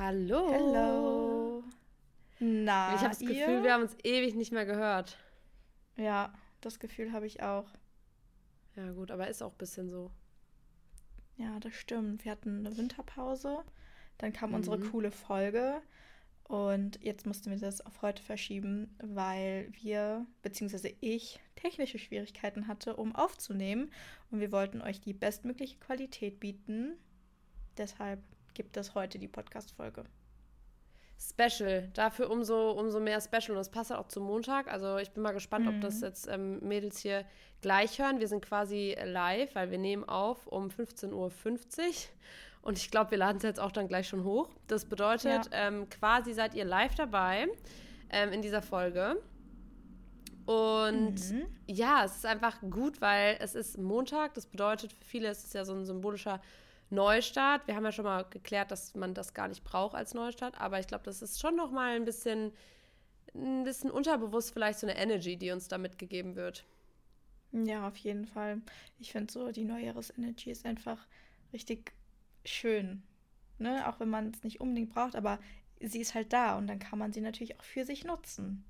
[0.00, 0.50] Hallo.
[0.50, 1.64] Hallo.
[2.38, 5.18] Na, ich habe das Gefühl, wir haben uns ewig nicht mehr gehört.
[5.98, 7.66] Ja, das Gefühl habe ich auch.
[8.76, 10.10] Ja, gut, aber ist auch ein bisschen so.
[11.36, 12.24] Ja, das stimmt.
[12.24, 13.62] Wir hatten eine Winterpause,
[14.16, 14.56] dann kam mhm.
[14.56, 15.82] unsere coole Folge
[16.44, 22.96] und jetzt mussten wir das auf heute verschieben, weil wir, beziehungsweise ich, technische Schwierigkeiten hatte,
[22.96, 23.92] um aufzunehmen
[24.30, 26.94] und wir wollten euch die bestmögliche Qualität bieten.
[27.76, 28.22] Deshalb
[28.60, 30.04] gibt es heute die Podcast-Folge.
[31.18, 31.88] Special.
[31.94, 33.52] Dafür umso, umso mehr Special.
[33.52, 34.70] Und das passt auch zum Montag.
[34.70, 35.76] Also ich bin mal gespannt, mhm.
[35.76, 36.04] ob das mhm.
[36.04, 37.24] jetzt ähm, Mädels hier
[37.62, 38.20] gleich hören.
[38.20, 41.32] Wir sind quasi live, weil wir nehmen auf um 15.50 Uhr.
[42.60, 44.50] Und ich glaube, wir laden es jetzt auch dann gleich schon hoch.
[44.66, 45.68] Das bedeutet, ja.
[45.68, 47.48] ähm, quasi seid ihr live dabei
[48.10, 49.22] ähm, in dieser Folge.
[50.44, 51.46] Und mhm.
[51.66, 54.34] ja, es ist einfach gut, weil es ist Montag.
[54.34, 56.42] Das bedeutet, für viele ist es ja so ein symbolischer
[56.90, 57.66] Neustart.
[57.66, 60.80] Wir haben ja schon mal geklärt, dass man das gar nicht braucht als Neustart, aber
[60.80, 62.52] ich glaube, das ist schon noch mal ein bisschen,
[63.34, 66.64] ein bisschen unterbewusst vielleicht so eine Energy, die uns da mitgegeben wird.
[67.52, 68.60] Ja, auf jeden Fall.
[68.98, 71.06] Ich finde so, die Neujahres-Energy ist einfach
[71.52, 71.92] richtig
[72.44, 73.02] schön.
[73.58, 73.88] Ne?
[73.88, 75.38] Auch wenn man es nicht unbedingt braucht, aber
[75.80, 78.64] sie ist halt da und dann kann man sie natürlich auch für sich nutzen.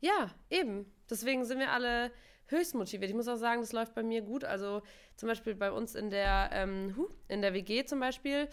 [0.00, 0.90] Ja, eben.
[1.08, 2.10] Deswegen sind wir alle
[2.50, 3.10] höchst motiviert.
[3.10, 4.44] Ich muss auch sagen, das läuft bei mir gut.
[4.44, 4.82] Also
[5.16, 6.94] zum Beispiel bei uns in der, ähm,
[7.28, 8.48] in der WG zum Beispiel.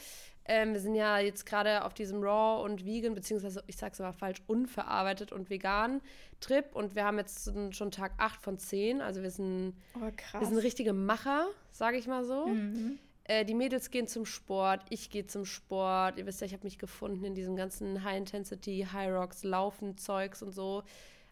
[0.49, 4.13] Ähm, wir sind ja jetzt gerade auf diesem Raw und Vegan, beziehungsweise ich sag's aber
[4.13, 6.01] falsch, unverarbeitet und vegan
[6.39, 6.73] Trip.
[6.73, 9.01] Und wir haben jetzt schon Tag 8 von 10.
[9.01, 12.47] Also wir sind, oh, wir sind richtige Macher, sage ich mal so.
[12.47, 12.97] Mhm.
[13.25, 16.17] Äh, die Mädels gehen zum Sport, ich gehe zum Sport.
[16.17, 20.53] Ihr wisst ja, ich habe mich gefunden in diesem ganzen High-Intensity, High-Rocks, Laufen, Zeugs und
[20.53, 20.83] so.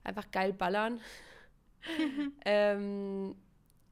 [0.04, 1.00] Einfach geil ballern.
[2.46, 3.36] ähm,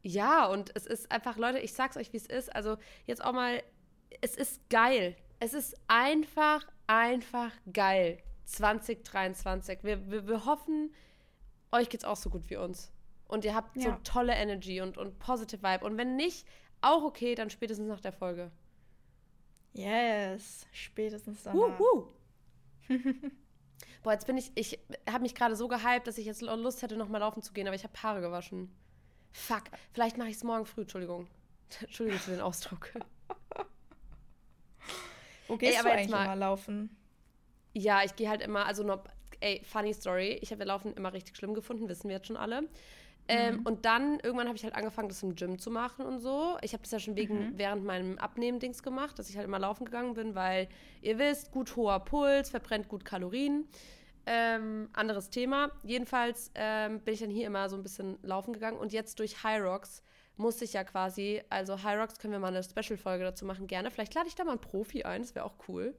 [0.02, 2.54] ja, und es ist einfach, Leute, ich sag's euch, wie es ist.
[2.54, 3.64] Also jetzt auch mal,
[4.22, 5.16] es ist geil.
[5.40, 8.20] Es ist einfach, einfach geil.
[8.46, 9.80] 2023.
[9.84, 10.94] Wir, wir, wir hoffen,
[11.72, 12.92] euch geht's auch so gut wie uns.
[13.28, 13.84] Und ihr habt ja.
[13.84, 15.86] so tolle Energy und, und positive Vibe.
[15.86, 16.46] Und wenn nicht,
[16.82, 18.52] auch okay, dann spätestens nach der Folge.
[19.74, 21.80] Yes, spätestens danach.
[21.80, 22.10] Uh,
[22.90, 23.30] uh.
[24.04, 24.80] Boah, jetzt bin ich, ich
[25.10, 27.76] habe mich gerade so gehypt, dass ich jetzt Lust hätte, nochmal laufen zu gehen, aber
[27.76, 28.70] ich habe Haare gewaschen.
[29.32, 29.64] Fuck,
[29.94, 31.28] vielleicht mache ich es morgen früh, Entschuldigung.
[31.82, 32.92] Entschuldigung für den Ausdruck.
[35.48, 36.96] Wo gehst ey, aber du eigentlich mal, immer laufen?
[37.74, 39.04] Ja, ich gehe halt immer, also noch,
[39.40, 42.38] ey, funny Story, ich habe ja Laufen immer richtig schlimm gefunden, wissen wir jetzt schon
[42.38, 42.70] alle.
[43.28, 43.66] Ähm, mhm.
[43.66, 46.58] Und dann irgendwann habe ich halt angefangen, das im Gym zu machen und so.
[46.62, 47.58] Ich habe das ja schon wegen mhm.
[47.58, 50.68] während meinem Abnehmen-Dings gemacht, dass ich halt immer laufen gegangen bin, weil
[51.02, 53.68] ihr wisst, gut hoher Puls, verbrennt gut Kalorien.
[54.26, 55.72] Ähm, anderes Thema.
[55.84, 59.44] Jedenfalls ähm, bin ich dann hier immer so ein bisschen laufen gegangen und jetzt durch
[59.44, 60.02] High Rocks
[60.38, 63.92] musste ich ja quasi, also High Rocks können wir mal eine Special-Folge dazu machen, gerne.
[63.92, 65.94] Vielleicht lade ich da mal einen Profi ein, das wäre auch cool.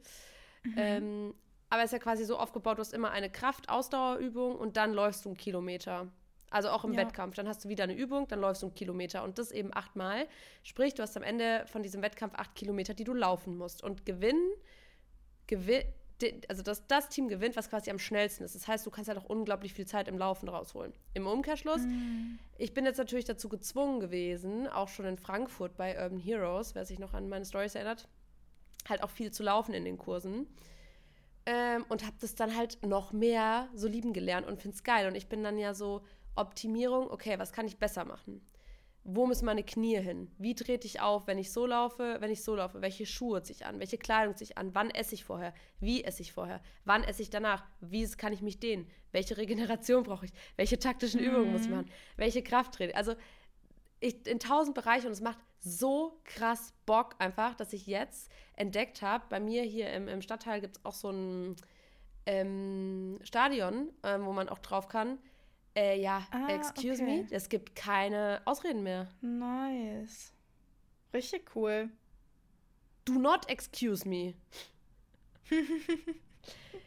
[0.64, 0.74] Mhm.
[0.76, 1.34] Ähm,
[1.70, 5.24] aber es ist ja quasi so aufgebaut, du hast immer eine Kraft-Ausdauerübung und dann läufst
[5.24, 6.08] du einen Kilometer.
[6.50, 7.00] Also auch im ja.
[7.00, 7.34] Wettkampf.
[7.34, 10.26] Dann hast du wieder eine Übung, dann läufst du einen Kilometer und das eben achtmal.
[10.62, 13.82] Sprich, du hast am Ende von diesem Wettkampf acht Kilometer, die du laufen musst.
[13.82, 14.52] Und gewinnen,
[15.46, 15.84] gewinn,
[16.48, 18.54] also das, das Team gewinnt, was quasi am schnellsten ist.
[18.54, 20.92] Das heißt, du kannst ja halt doch unglaublich viel Zeit im Laufen rausholen.
[21.12, 22.38] Im Umkehrschluss, mhm.
[22.58, 26.84] ich bin jetzt natürlich dazu gezwungen gewesen, auch schon in Frankfurt bei Urban Heroes, wer
[26.84, 28.08] sich noch an meine Stories erinnert,
[28.88, 30.46] halt auch viel zu laufen in den Kursen.
[31.46, 35.06] Ähm, und habe das dann halt noch mehr so lieben gelernt und finde es geil.
[35.06, 36.02] Und ich bin dann ja so
[36.36, 38.40] Optimierung, okay, was kann ich besser machen?
[39.06, 40.30] Wo müssen meine Knie hin?
[40.38, 42.80] Wie trete ich auf, wenn ich so laufe, wenn ich so laufe?
[42.80, 43.78] Welche Schuhe ziehe ich an?
[43.78, 44.74] Welche Kleidung ziehe ich an?
[44.74, 45.52] Wann esse ich vorher?
[45.78, 46.62] Wie esse ich vorher?
[46.86, 47.66] Wann esse ich danach?
[47.80, 48.86] Wie kann ich mich dehnen?
[49.12, 50.32] Welche Regeneration brauche ich?
[50.56, 51.26] Welche taktischen mhm.
[51.26, 51.90] Übungen muss ich machen?
[52.16, 52.96] Welche Krafttraining?
[52.96, 53.14] Also
[54.00, 59.02] ich, in tausend Bereichen und es macht so krass Bock einfach, dass ich jetzt entdeckt
[59.02, 61.56] habe, bei mir hier im, im Stadtteil gibt es auch so ein
[62.26, 65.18] ähm, Stadion, ähm, wo man auch drauf kann.
[65.76, 67.22] Äh, ja, ah, excuse okay.
[67.22, 69.08] me, es gibt keine Ausreden mehr.
[69.20, 70.32] Nice.
[71.12, 71.90] Richtig cool.
[73.04, 74.34] Do not excuse me.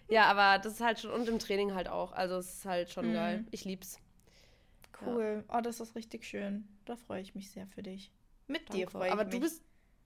[0.10, 2.14] ja, aber das ist halt schon, und im Training halt auch.
[2.14, 3.14] Also es ist halt schon mhm.
[3.14, 3.46] geil.
[3.52, 4.00] Ich lieb's.
[5.02, 5.44] Cool.
[5.48, 5.58] Ja.
[5.58, 6.68] Oh, das ist richtig schön.
[6.86, 8.12] Da freue ich mich sehr für dich.
[8.48, 8.74] Mit Danke.
[8.74, 9.34] dir freue ich aber mich.
[9.34, 9.64] Aber du bist,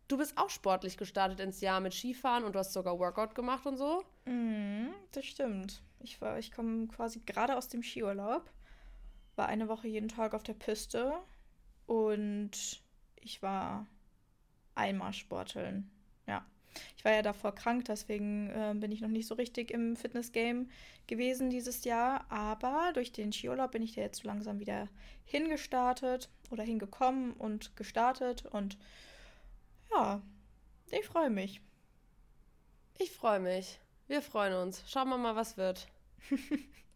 [0.07, 3.65] du bist auch sportlich gestartet ins Jahr mit Skifahren und du hast sogar Workout gemacht
[3.67, 4.03] und so.
[4.25, 5.81] Mhm, das stimmt.
[5.99, 8.49] Ich, ich komme quasi gerade aus dem Skiurlaub
[9.35, 11.13] war eine Woche jeden Tag auf der Piste
[11.85, 12.81] und
[13.15, 13.87] ich war
[14.75, 15.89] einmal sporteln.
[16.27, 16.45] Ja.
[16.97, 20.69] Ich war ja davor krank, deswegen äh, bin ich noch nicht so richtig im Fitness-Game
[21.07, 22.25] gewesen dieses Jahr.
[22.29, 24.87] Aber durch den Skiurlaub bin ich da jetzt so langsam wieder
[25.25, 28.45] hingestartet oder hingekommen und gestartet.
[28.45, 28.77] Und
[29.91, 30.21] ja,
[30.91, 31.61] ich freue mich.
[32.97, 33.79] Ich freue mich.
[34.07, 34.83] Wir freuen uns.
[34.87, 35.87] Schauen wir mal, was wird.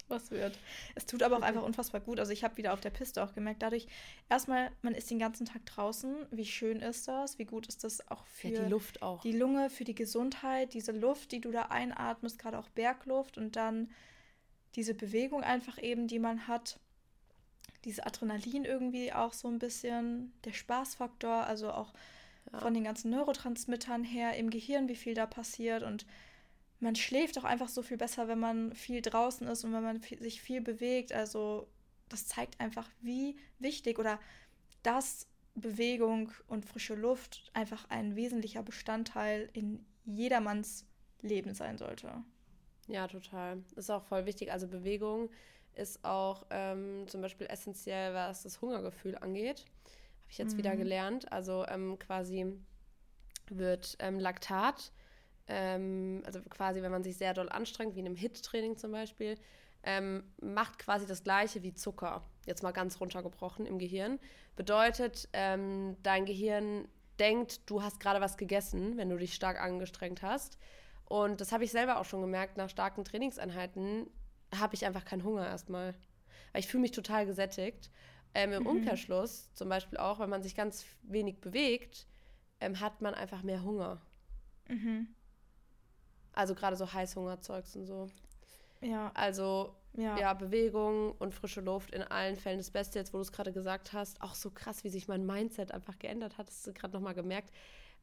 [0.07, 0.57] was wird.
[0.95, 2.19] Es tut aber auch einfach unfassbar gut.
[2.19, 3.87] Also ich habe wieder auf der Piste auch gemerkt, dadurch
[4.29, 6.15] erstmal, man ist den ganzen Tag draußen.
[6.31, 7.39] Wie schön ist das?
[7.39, 9.21] Wie gut ist das auch für ja, die Luft auch.
[9.21, 13.55] Die Lunge, für die Gesundheit, diese Luft, die du da einatmest, gerade auch Bergluft und
[13.55, 13.89] dann
[14.75, 16.79] diese Bewegung einfach eben, die man hat.
[17.85, 21.93] Diese Adrenalin irgendwie auch so ein bisschen, der Spaßfaktor, also auch
[22.51, 22.59] ja.
[22.59, 26.05] von den ganzen Neurotransmittern her im Gehirn, wie viel da passiert und
[26.79, 30.01] man schläft auch einfach so viel besser, wenn man viel draußen ist und wenn man
[30.01, 31.13] sich viel bewegt.
[31.13, 31.67] Also
[32.09, 34.19] das zeigt einfach, wie wichtig oder
[34.83, 40.85] dass Bewegung und frische Luft einfach ein wesentlicher Bestandteil in jedermanns
[41.21, 42.23] Leben sein sollte.
[42.87, 43.63] Ja, total.
[43.75, 44.51] Ist auch voll wichtig.
[44.51, 45.29] Also Bewegung
[45.73, 49.65] ist auch ähm, zum Beispiel essentiell, was das Hungergefühl angeht.
[49.85, 50.57] Habe ich jetzt mhm.
[50.59, 51.31] wieder gelernt.
[51.31, 52.53] Also ähm, quasi
[53.49, 54.91] wird ähm, Laktat
[55.47, 59.35] ähm, also quasi, wenn man sich sehr doll anstrengt, wie in einem HIT-Training zum Beispiel,
[59.83, 62.23] ähm, macht quasi das gleiche wie Zucker.
[62.45, 64.19] Jetzt mal ganz runtergebrochen im Gehirn.
[64.55, 66.87] Bedeutet, ähm, dein Gehirn
[67.19, 70.57] denkt, du hast gerade was gegessen, wenn du dich stark angestrengt hast.
[71.05, 74.07] Und das habe ich selber auch schon gemerkt, nach starken Trainingseinheiten
[74.53, 75.93] habe ich einfach keinen Hunger erstmal.
[76.51, 77.91] Weil ich fühle mich total gesättigt.
[78.33, 78.69] Ähm, Im mhm.
[78.69, 82.07] Umkehrschluss, zum Beispiel auch, wenn man sich ganz wenig bewegt,
[82.59, 84.01] ähm, hat man einfach mehr Hunger.
[84.67, 85.07] Mhm.
[86.35, 88.07] Also gerade so Heißhungerzeugs und so.
[88.81, 89.11] Ja.
[89.13, 90.17] Also ja.
[90.17, 90.33] ja.
[90.33, 92.99] Bewegung und frische Luft in allen Fällen das Beste.
[92.99, 95.97] Jetzt, wo du es gerade gesagt hast, auch so krass, wie sich mein Mindset einfach
[95.97, 96.47] geändert hat.
[96.47, 97.51] Das hast du gerade nochmal gemerkt.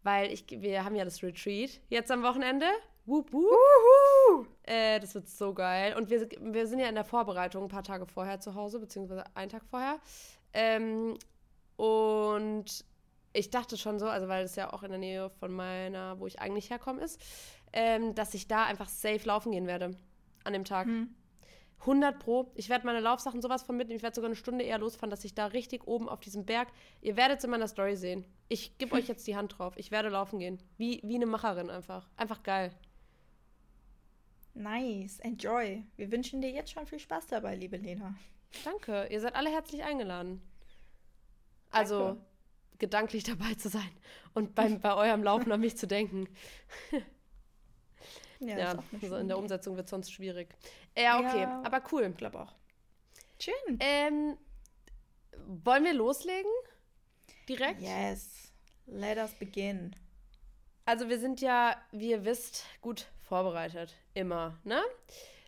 [0.02, 2.66] Weil ich, wir haben ja das Retreat jetzt am Wochenende.
[3.04, 4.48] Wup, wup.
[4.62, 5.96] Äh, das wird so geil.
[5.96, 9.24] Und wir, wir sind ja in der Vorbereitung ein paar Tage vorher zu Hause, beziehungsweise
[9.36, 9.98] einen Tag vorher.
[10.52, 11.18] Ähm,
[11.76, 12.84] und
[13.32, 16.26] ich dachte schon so, also weil es ja auch in der Nähe von meiner, wo
[16.26, 17.20] ich eigentlich herkomme, ist,
[17.72, 19.96] ähm, dass ich da einfach safe laufen gehen werde
[20.44, 20.86] an dem Tag.
[20.86, 21.14] Hm.
[21.82, 22.50] 100 Pro.
[22.54, 23.96] Ich werde meine Laufsachen sowas von mitnehmen.
[23.96, 26.68] Ich werde sogar eine Stunde eher losfahren, dass ich da richtig oben auf diesem Berg.
[27.00, 28.24] Ihr werdet es in meiner Story sehen.
[28.48, 29.74] Ich gebe euch jetzt die Hand drauf.
[29.76, 30.62] Ich werde laufen gehen.
[30.76, 32.08] Wie, wie eine Macherin einfach.
[32.16, 32.72] Einfach geil.
[34.54, 35.18] Nice.
[35.20, 35.84] Enjoy.
[35.96, 38.14] Wir wünschen dir jetzt schon viel Spaß dabei, liebe Lena.
[38.64, 39.08] Danke.
[39.10, 40.40] Ihr seid alle herzlich eingeladen.
[41.70, 42.24] Also, Danke.
[42.78, 43.90] gedanklich dabei zu sein
[44.34, 46.28] und beim, bei eurem Laufen an mich zu denken.
[48.48, 50.54] Ja, ja also in der Umsetzung wird es sonst schwierig.
[50.96, 52.04] Ja, okay, aber cool.
[52.10, 52.54] Ich glaube auch.
[53.38, 53.78] Schön.
[53.80, 54.36] Ähm,
[55.46, 56.50] wollen wir loslegen?
[57.48, 57.80] Direkt?
[57.80, 58.52] Yes.
[58.86, 59.94] Let us begin.
[60.84, 63.94] Also wir sind ja, wie ihr wisst, gut vorbereitet.
[64.14, 64.80] Immer, ne?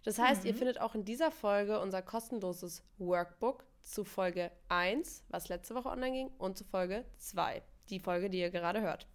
[0.05, 0.49] Das heißt, mhm.
[0.49, 5.89] ihr findet auch in dieser Folge unser kostenloses Workbook zu Folge 1, was letzte Woche
[5.89, 9.07] online ging, und zu Folge 2, die Folge, die ihr gerade hört.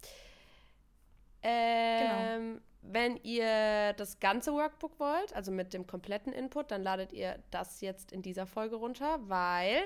[1.42, 1.54] Genau.
[1.54, 2.60] Ähm, genau.
[2.82, 7.82] Wenn ihr das ganze Workbook wollt, also mit dem kompletten Input, dann ladet ihr das
[7.82, 9.82] jetzt in dieser Folge runter, weil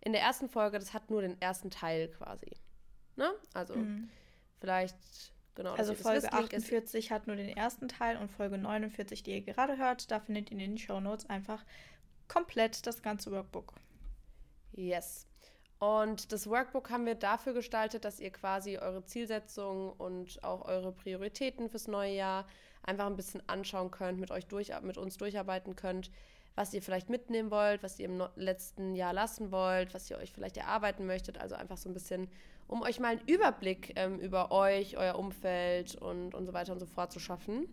[0.00, 2.56] in der ersten Folge, das hat nur den ersten Teil quasi.
[3.16, 3.30] Ne?
[3.52, 4.08] Also mhm.
[4.60, 4.96] vielleicht,
[5.54, 5.74] genau.
[5.74, 10.10] Also Folge 48 hat nur den ersten Teil und Folge 49, die ihr gerade hört,
[10.10, 11.64] da findet ihr in den Show Notes einfach
[12.28, 13.74] komplett das ganze Workbook.
[14.72, 15.27] Yes.
[15.78, 20.92] Und das Workbook haben wir dafür gestaltet, dass ihr quasi eure Zielsetzungen und auch eure
[20.92, 22.46] Prioritäten fürs neue Jahr
[22.82, 26.10] einfach ein bisschen anschauen könnt, mit euch durch, mit uns durcharbeiten könnt,
[26.56, 30.32] was ihr vielleicht mitnehmen wollt, was ihr im letzten Jahr lassen wollt, was ihr euch
[30.32, 31.38] vielleicht erarbeiten möchtet.
[31.38, 32.28] Also einfach so ein bisschen,
[32.66, 36.80] um euch mal einen Überblick ähm, über euch, euer Umfeld und, und so weiter und
[36.80, 37.68] so fort zu schaffen.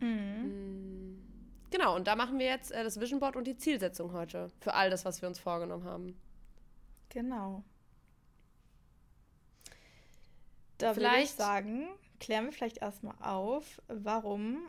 [0.00, 0.06] Mhm.
[0.08, 1.22] Mm.
[1.70, 4.74] Genau, und da machen wir jetzt äh, das Vision Board und die Zielsetzung heute für
[4.74, 6.16] all das, was wir uns vorgenommen haben.
[7.08, 7.64] Genau.
[10.78, 11.88] Da vielleicht würde ich sagen,
[12.20, 14.68] klären wir vielleicht erstmal auf, warum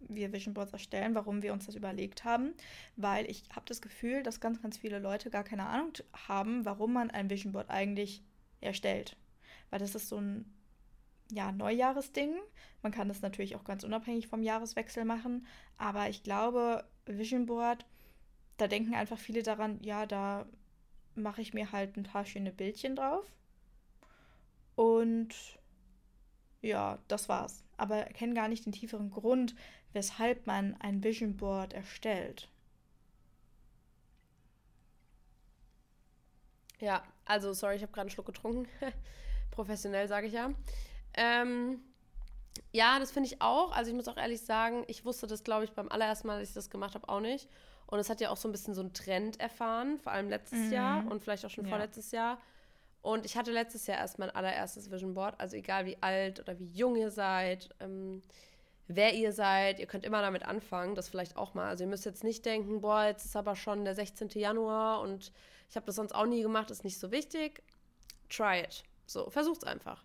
[0.00, 2.54] wir Vision Boards erstellen, warum wir uns das überlegt haben,
[2.96, 5.92] weil ich habe das Gefühl, dass ganz, ganz viele Leute gar keine Ahnung
[6.28, 8.22] haben, warum man ein Vision Board eigentlich
[8.60, 9.16] erstellt.
[9.70, 10.44] Weil das ist so ein
[11.30, 12.34] ja, Neujahresding.
[12.82, 17.84] Man kann das natürlich auch ganz unabhängig vom Jahreswechsel machen, aber ich glaube, Vision Board,
[18.56, 20.46] da denken einfach viele daran, ja, da
[21.18, 23.30] mache ich mir halt ein paar schöne Bildchen drauf.
[24.76, 25.34] Und
[26.62, 27.64] ja, das war's.
[27.76, 29.54] Aber kenne gar nicht den tieferen Grund,
[29.92, 32.48] weshalb man ein Vision Board erstellt.
[36.80, 38.68] Ja, also sorry, ich habe gerade einen Schluck getrunken.
[39.50, 40.50] Professionell sage ich ja.
[41.14, 41.80] Ähm,
[42.72, 43.72] ja, das finde ich auch.
[43.72, 46.48] Also ich muss auch ehrlich sagen, ich wusste das, glaube ich, beim allerersten Mal, als
[46.48, 47.48] ich das gemacht habe, auch nicht.
[47.86, 50.58] Und es hat ja auch so ein bisschen so einen Trend erfahren, vor allem letztes
[50.58, 50.72] mhm.
[50.72, 51.70] Jahr und vielleicht auch schon ja.
[51.70, 52.38] vorletztes Jahr.
[53.00, 55.34] Und ich hatte letztes Jahr erst mein allererstes Vision Board.
[55.38, 58.22] Also egal wie alt oder wie jung ihr seid, ähm,
[58.88, 59.78] wer ihr seid.
[59.78, 61.68] Ihr könnt immer damit anfangen, das vielleicht auch mal.
[61.68, 64.30] Also ihr müsst jetzt nicht denken, boah, jetzt ist aber schon der 16.
[64.30, 65.32] Januar und
[65.70, 67.62] ich habe das sonst auch nie gemacht, ist nicht so wichtig.
[68.28, 68.82] Try it.
[69.06, 70.04] So, versucht's einfach.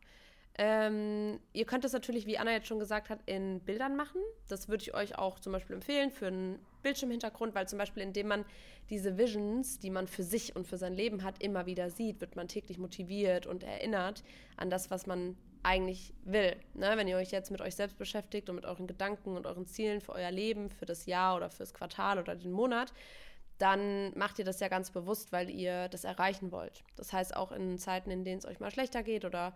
[0.56, 4.22] Ähm, ihr könnt es natürlich, wie Anna jetzt schon gesagt hat, in Bildern machen.
[4.48, 8.28] Das würde ich euch auch zum Beispiel empfehlen für einen Bildschirmhintergrund, weil zum Beispiel, indem
[8.28, 8.46] man
[8.90, 12.36] diese Visions, die man für sich und für sein Leben hat, immer wieder sieht, wird
[12.36, 14.24] man täglich motiviert und erinnert
[14.58, 16.56] an das, was man eigentlich will.
[16.76, 16.92] Ne?
[16.96, 20.02] Wenn ihr euch jetzt mit euch selbst beschäftigt und mit euren Gedanken und euren Zielen
[20.02, 22.94] für euer Leben, für das Jahr oder fürs Quartal oder den Monat,
[23.58, 26.84] dann macht ihr das ja ganz bewusst, weil ihr das erreichen wollt.
[26.98, 29.56] Das heißt, auch in Zeiten, in denen es euch mal schlechter geht oder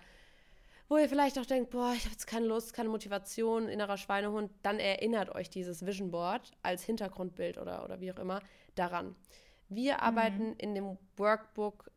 [0.89, 4.51] wo ihr vielleicht auch denkt, boah, ich habe jetzt keine Lust, keine Motivation, innerer Schweinehund,
[4.63, 8.41] dann erinnert euch dieses Vision Board als Hintergrundbild oder, oder wie auch immer
[8.75, 9.15] daran.
[9.69, 9.99] Wir mhm.
[9.99, 11.91] arbeiten in dem Workbook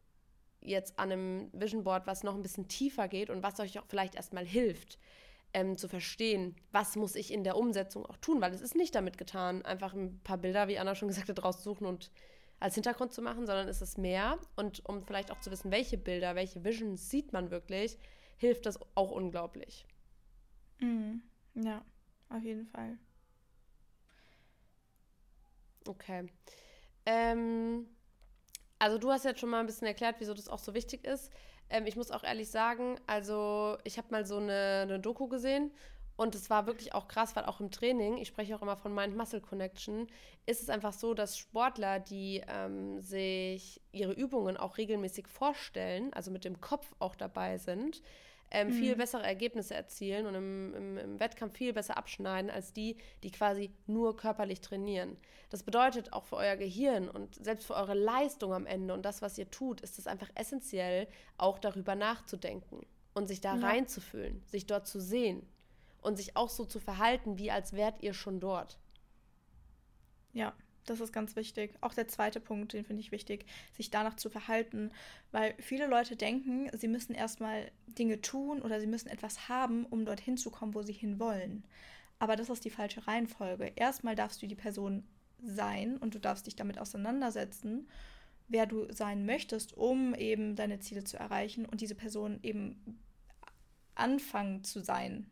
[0.61, 3.87] jetzt an einem Vision Board, was noch ein bisschen tiefer geht und was euch auch
[3.89, 4.99] vielleicht erstmal hilft,
[5.55, 8.95] ähm, zu verstehen, was muss ich in der Umsetzung auch tun, weil es ist nicht
[8.95, 12.11] damit getan, einfach ein paar Bilder, wie Anna schon gesagt hat, rauszusuchen und
[12.61, 14.39] als Hintergrund zu machen, sondern es ist mehr.
[14.55, 17.99] Und um vielleicht auch zu wissen, welche Bilder, welche Visions sieht man wirklich,
[18.41, 19.87] hilft das auch unglaublich.
[20.81, 21.23] Mhm.
[21.55, 21.85] Ja,
[22.31, 22.99] auf jeden Fall.
[25.87, 26.27] Okay.
[27.07, 27.87] Ähm,
[28.79, 31.31] also du hast jetzt schon mal ein bisschen erklärt, wieso das auch so wichtig ist.
[31.69, 35.71] Ähm, ich muss auch ehrlich sagen, also ich habe mal so eine, eine Doku gesehen
[36.17, 38.95] und es war wirklich auch krass, weil auch im Training, ich spreche auch immer von
[38.95, 40.07] Mind-Muscle Connection,
[40.47, 46.31] ist es einfach so, dass Sportler, die ähm, sich ihre Übungen auch regelmäßig vorstellen, also
[46.31, 48.03] mit dem Kopf auch dabei sind,
[48.51, 48.73] ähm, mhm.
[48.73, 53.31] viel bessere Ergebnisse erzielen und im, im, im, Wettkampf viel besser abschneiden als die, die
[53.31, 55.17] quasi nur körperlich trainieren.
[55.51, 59.23] Das bedeutet auch für euer Gehirn und selbst für eure Leistung am Ende und das,
[59.23, 61.07] was ihr tut, ist es einfach essentiell,
[61.39, 63.67] auch darüber nachzudenken und sich da ja.
[63.67, 65.47] reinzufühlen, sich dort zu sehen
[66.03, 68.79] und sich auch so zu verhalten, wie als wärt ihr schon dort.
[70.33, 70.55] Ja,
[70.91, 71.73] das ist ganz wichtig.
[71.81, 74.91] Auch der zweite Punkt, den finde ich wichtig, sich danach zu verhalten.
[75.33, 80.05] Weil viele Leute denken, sie müssen erstmal Dinge tun oder sie müssen etwas haben, um
[80.05, 81.65] dorthin zu kommen, wo sie hinwollen.
[82.19, 83.73] Aber das ist die falsche Reihenfolge.
[83.77, 85.05] Erstmal darfst du die Person
[85.43, 87.89] sein und du darfst dich damit auseinandersetzen,
[88.49, 92.99] wer du sein möchtest, um eben deine Ziele zu erreichen und diese Person eben
[93.95, 95.31] anfangen zu sein.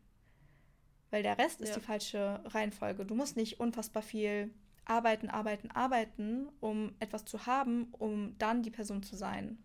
[1.10, 1.66] Weil der Rest ja.
[1.66, 3.04] ist die falsche Reihenfolge.
[3.04, 4.50] Du musst nicht unfassbar viel
[4.88, 9.62] arbeiten, arbeiten, arbeiten, um etwas zu haben, um dann die Person zu sein.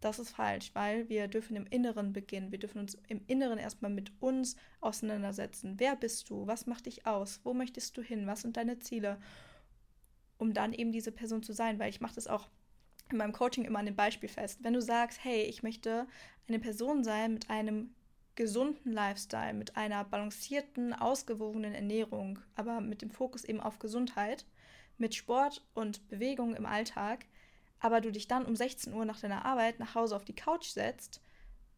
[0.00, 2.52] Das ist falsch, weil wir dürfen im Inneren beginnen.
[2.52, 5.74] Wir dürfen uns im Inneren erstmal mit uns auseinandersetzen.
[5.78, 6.46] Wer bist du?
[6.46, 7.40] Was macht dich aus?
[7.42, 8.26] Wo möchtest du hin?
[8.26, 9.18] Was sind deine Ziele?
[10.36, 12.48] Um dann eben diese Person zu sein, weil ich mache das auch
[13.10, 14.60] in meinem Coaching immer an dem Beispiel fest.
[14.62, 16.06] Wenn du sagst, hey, ich möchte
[16.46, 17.94] eine Person sein mit einem
[18.38, 24.46] gesunden Lifestyle, mit einer balancierten, ausgewogenen Ernährung, aber mit dem Fokus eben auf Gesundheit,
[24.96, 27.26] mit Sport und Bewegung im Alltag,
[27.80, 30.68] aber du dich dann um 16 Uhr nach deiner Arbeit nach Hause auf die Couch
[30.68, 31.20] setzt,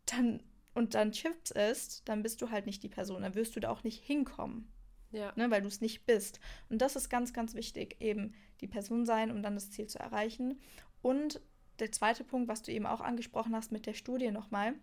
[0.05, 0.43] dann
[0.75, 3.71] und dann Chips isst, dann bist du halt nicht die Person, dann wirst du da
[3.71, 4.71] auch nicht hinkommen.
[5.13, 5.33] Ja.
[5.37, 6.41] Ne, weil du es nicht bist.
[6.69, 9.99] Und das ist ganz, ganz wichtig, eben die Person sein, um dann das Ziel zu
[9.99, 10.61] erreichen.
[11.03, 11.41] Und
[11.81, 14.75] der zweite Punkt, was du eben auch angesprochen hast mit der Studie nochmal,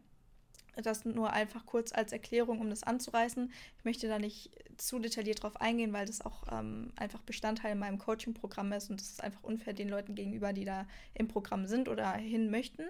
[0.81, 3.51] das nur einfach kurz als Erklärung, um das anzureißen.
[3.77, 7.79] Ich möchte da nicht zu detailliert drauf eingehen, weil das auch ähm, einfach Bestandteil in
[7.79, 11.65] meinem Coaching-Programm ist und das ist einfach unfair den Leuten gegenüber, die da im Programm
[11.67, 12.84] sind oder hin möchten.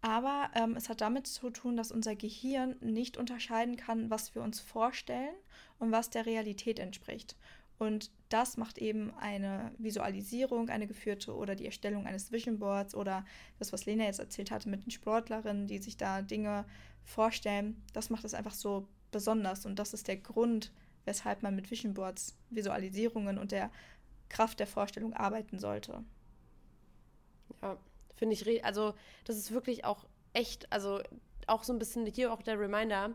[0.00, 4.42] Aber ähm, es hat damit zu tun, dass unser Gehirn nicht unterscheiden kann, was wir
[4.42, 5.34] uns vorstellen
[5.78, 7.36] und was der Realität entspricht.
[7.78, 13.24] Und das macht eben eine Visualisierung, eine geführte oder die Erstellung eines Vision Boards oder
[13.58, 16.64] das, was Lena jetzt erzählt hatte mit den Sportlerinnen, die sich da Dinge
[17.08, 20.72] vorstellen, das macht es einfach so besonders und das ist der Grund,
[21.04, 23.70] weshalb man mit Vision Boards, Visualisierungen und der
[24.28, 26.04] Kraft der Vorstellung arbeiten sollte.
[27.62, 27.78] Ja,
[28.14, 31.00] finde ich, also das ist wirklich auch echt, also
[31.46, 33.14] auch so ein bisschen hier auch der Reminder,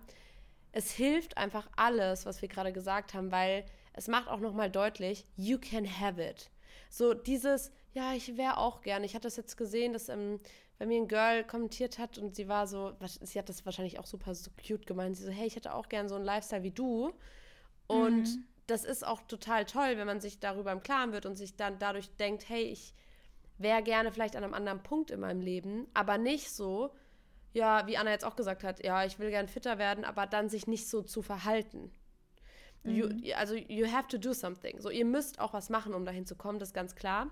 [0.72, 5.28] es hilft einfach alles, was wir gerade gesagt haben, weil es macht auch nochmal deutlich,
[5.38, 6.50] you can have it.
[6.90, 9.06] So dieses, ja, ich wäre auch gerne.
[9.06, 10.40] Ich hatte das jetzt gesehen, dass ähm,
[10.80, 14.06] bei mir ein Girl kommentiert hat und sie war so, sie hat das wahrscheinlich auch
[14.06, 15.16] super so cute gemeint.
[15.16, 17.14] Sie so, hey, ich hätte auch gern so einen Lifestyle wie du.
[17.88, 18.46] Und mhm.
[18.68, 21.80] das ist auch total toll, wenn man sich darüber im Klaren wird und sich dann
[21.80, 22.94] dadurch denkt, hey, ich
[23.58, 26.94] wäre gerne vielleicht an einem anderen Punkt in meinem Leben, aber nicht so,
[27.54, 30.50] ja, wie Anna jetzt auch gesagt hat, ja, ich will gern fitter werden, aber dann
[30.50, 31.92] sich nicht so zu verhalten.
[32.84, 32.96] Mhm.
[32.96, 34.82] You, also, you have to do something.
[34.82, 37.30] So, ihr müsst auch was machen, um dahin zu kommen, das ist ganz klar.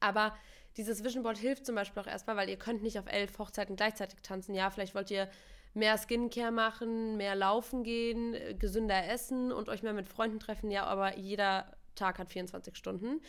[0.00, 0.34] Aber
[0.76, 3.76] dieses Vision Board hilft zum Beispiel auch erstmal, weil ihr könnt nicht auf elf Hochzeiten
[3.76, 4.54] gleichzeitig tanzen.
[4.54, 5.28] Ja, vielleicht wollt ihr
[5.74, 10.70] mehr Skincare machen, mehr laufen gehen, äh, gesünder essen und euch mehr mit Freunden treffen.
[10.70, 13.20] Ja, aber jeder Tag hat 24 Stunden.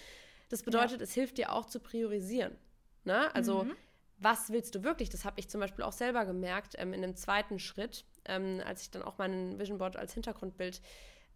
[0.50, 1.04] Das bedeutet, ja.
[1.04, 2.56] es hilft dir auch zu priorisieren.
[3.04, 3.34] Ne?
[3.36, 3.76] Also, mhm.
[4.18, 5.10] was willst du wirklich?
[5.10, 8.84] Das habe ich zum Beispiel auch selber gemerkt ähm, in dem zweiten Schritt, ähm, als
[8.84, 10.82] ich dann auch mein Vision Board als Hintergrundbild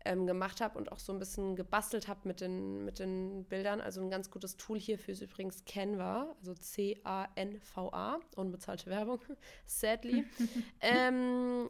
[0.06, 3.82] ähm, gemacht habe und auch so ein bisschen gebastelt habe mit den, mit den Bildern.
[3.82, 9.20] Also ein ganz gutes Tool hierfür ist übrigens Canva, also C-A-N-V-A, unbezahlte Werbung,
[9.65, 10.25] sadly.
[10.82, 11.70] ähm,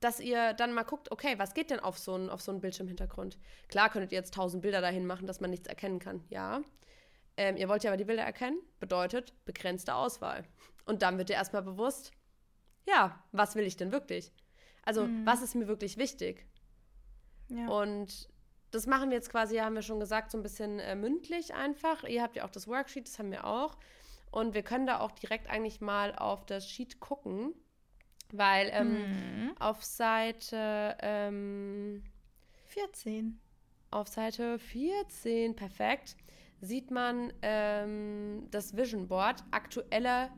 [0.00, 2.60] dass ihr dann mal guckt, okay, was geht denn auf so einen auf so einen
[2.60, 3.38] Bildschirmhintergrund?
[3.68, 6.62] Klar könntet ihr jetzt tausend Bilder dahin machen, dass man nichts erkennen kann, ja.
[7.36, 10.44] Ähm, ihr wollt ja aber die Bilder erkennen, bedeutet begrenzte Auswahl.
[10.84, 12.12] Und dann wird dir erstmal bewusst,
[12.86, 14.32] ja, was will ich denn wirklich?
[14.82, 15.24] Also, mhm.
[15.26, 16.46] was ist mir wirklich wichtig?
[17.50, 17.68] Ja.
[17.68, 18.28] Und
[18.70, 22.04] das machen wir jetzt quasi, haben wir schon gesagt, so ein bisschen äh, mündlich einfach.
[22.04, 23.76] Ihr habt ja auch das Worksheet, das haben wir auch.
[24.30, 27.52] Und wir können da auch direkt eigentlich mal auf das Sheet gucken,
[28.32, 29.56] weil ähm, mhm.
[29.58, 32.04] auf Seite ähm,
[32.66, 33.40] 14.
[33.90, 36.16] Auf Seite 14, perfekt,
[36.60, 40.30] sieht man ähm, das Vision Board aktueller,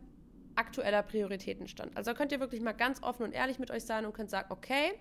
[0.55, 1.95] aktueller Prioritätenstand.
[1.95, 4.31] Also da könnt ihr wirklich mal ganz offen und ehrlich mit euch sein und könnt
[4.31, 4.93] sagen, okay,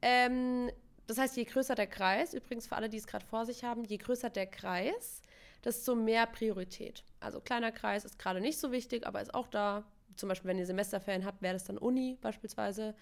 [0.00, 0.70] ähm,
[1.06, 3.84] das heißt, je größer der Kreis, übrigens für alle, die es gerade vor sich haben,
[3.84, 5.22] je größer der Kreis,
[5.64, 7.04] desto mehr Priorität.
[7.20, 9.84] Also kleiner Kreis ist gerade nicht so wichtig, aber ist auch da.
[10.16, 12.94] Zum Beispiel, wenn ihr Semesterferien habt, wäre das dann Uni beispielsweise.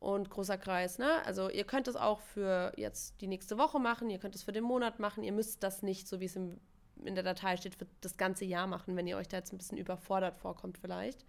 [0.00, 1.24] Und großer Kreis, ne?
[1.24, 4.52] Also ihr könnt es auch für jetzt die nächste Woche machen, ihr könnt es für
[4.52, 6.60] den Monat machen, ihr müsst das nicht, so wie es im,
[7.04, 9.58] in der Datei steht, für das ganze Jahr machen, wenn ihr euch da jetzt ein
[9.58, 11.24] bisschen überfordert vorkommt vielleicht.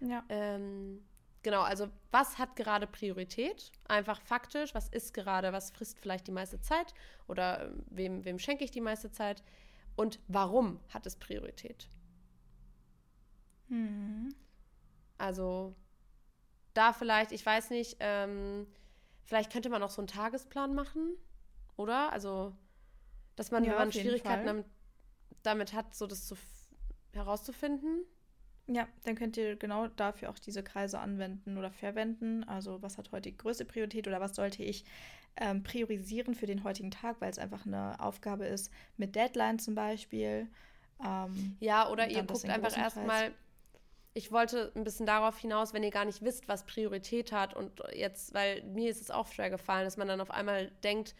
[0.00, 0.24] Ja.
[0.28, 1.04] Ähm,
[1.42, 3.72] Genau, also was hat gerade Priorität?
[3.88, 6.94] Einfach faktisch, was ist gerade, was frisst vielleicht die meiste Zeit
[7.26, 9.42] oder ähm, wem, wem schenke ich die meiste Zeit?
[9.96, 11.88] Und warum hat es Priorität?
[13.68, 14.34] Mhm.
[15.18, 15.74] Also
[16.74, 18.66] da vielleicht, ich weiß nicht, ähm,
[19.24, 21.16] vielleicht könnte man auch so einen Tagesplan machen,
[21.76, 22.12] oder?
[22.12, 22.54] Also,
[23.36, 24.66] dass man, ja, wenn man Schwierigkeiten damit,
[25.42, 26.36] damit, hat, so das zu,
[27.12, 28.04] herauszufinden.
[28.68, 32.44] Ja, dann könnt ihr genau dafür auch diese Kreise anwenden oder verwenden.
[32.44, 34.84] Also was hat heute die größte Priorität oder was sollte ich
[35.36, 39.74] ähm, priorisieren für den heutigen Tag, weil es einfach eine Aufgabe ist mit Deadline zum
[39.74, 40.48] Beispiel.
[41.04, 43.32] Ähm, ja, oder ihr guckt einfach erstmal,
[44.14, 47.82] ich wollte ein bisschen darauf hinaus, wenn ihr gar nicht wisst, was Priorität hat und
[47.94, 51.14] jetzt, weil mir ist es auch schwer gefallen, dass man dann auf einmal denkt,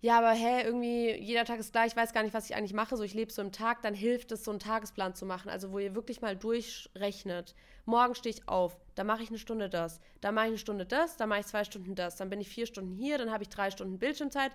[0.00, 2.72] ja, aber hä, irgendwie jeder Tag ist gleich, ich weiß gar nicht, was ich eigentlich
[2.72, 5.50] mache, so ich lebe so im Tag, dann hilft es, so einen Tagesplan zu machen.
[5.50, 7.54] Also wo ihr wirklich mal durchrechnet.
[7.84, 10.86] Morgen stehe ich auf, da mache ich eine Stunde das, da mache ich eine Stunde
[10.86, 13.42] das, da mache ich zwei Stunden das, dann bin ich vier Stunden hier, dann habe
[13.42, 14.52] ich drei Stunden Bildschirmzeit.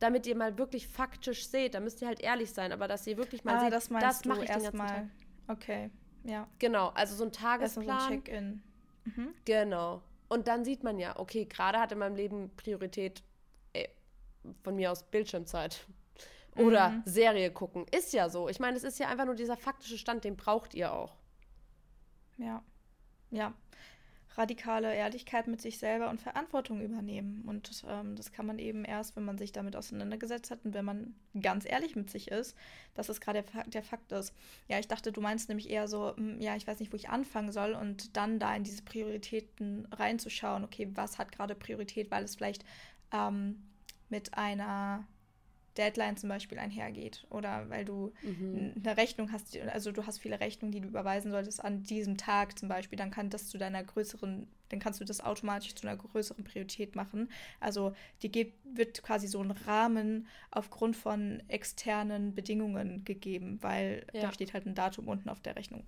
[0.00, 3.16] Damit ihr mal wirklich faktisch seht, da müsst ihr halt ehrlich sein, aber dass ihr
[3.16, 4.88] wirklich mal ah, seht, das, das mache ich den ganzen mal.
[4.88, 5.06] Tag.
[5.46, 5.90] Okay,
[6.24, 6.48] ja.
[6.58, 7.86] Genau, also so ein Tagesplan.
[7.86, 8.62] So ein Check-in.
[9.04, 9.34] Mhm.
[9.44, 10.02] Genau.
[10.28, 13.22] Und dann sieht man ja, okay, gerade hat in meinem Leben Priorität
[14.62, 15.86] von mir aus Bildschirmzeit.
[16.56, 17.02] Oder mhm.
[17.04, 17.86] Serie gucken.
[17.90, 18.48] Ist ja so.
[18.48, 21.14] Ich meine, es ist ja einfach nur dieser faktische Stand, den braucht ihr auch.
[22.38, 22.62] Ja.
[23.30, 23.54] Ja.
[24.36, 27.44] Radikale Ehrlichkeit mit sich selber und Verantwortung übernehmen.
[27.46, 30.84] Und ähm, das kann man eben erst, wenn man sich damit auseinandergesetzt hat und wenn
[30.84, 32.56] man ganz ehrlich mit sich ist,
[32.94, 34.34] dass es gerade der, der, Fakt ist.
[34.66, 37.08] Ja, ich dachte, du meinst nämlich eher so, hm, ja, ich weiß nicht, wo ich
[37.10, 42.24] anfangen soll und dann da in diese Prioritäten reinzuschauen, okay, was hat gerade Priorität, weil
[42.24, 42.64] es vielleicht
[43.12, 43.62] ähm,
[44.14, 45.04] mit einer
[45.76, 48.74] Deadline zum Beispiel einhergeht oder weil du mhm.
[48.76, 52.56] eine Rechnung hast, also du hast viele Rechnungen, die du überweisen solltest an diesem Tag
[52.56, 55.96] zum Beispiel, dann kann das zu deiner größeren, dann kannst du das automatisch zu einer
[55.96, 57.28] größeren Priorität machen.
[57.58, 64.22] Also die gibt, wird quasi so ein Rahmen aufgrund von externen Bedingungen gegeben, weil ja.
[64.22, 65.82] da steht halt ein Datum unten auf der Rechnung.